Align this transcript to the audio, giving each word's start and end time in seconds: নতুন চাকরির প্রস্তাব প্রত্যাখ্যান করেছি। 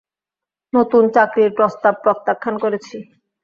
নতুন 0.73 1.03
চাকরির 1.15 1.51
প্রস্তাব 1.57 1.93
প্রত্যাখ্যান 2.03 2.55
করেছি। 2.63 2.97